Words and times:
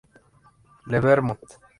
Le 0.87 0.99
Vermont 0.99 1.37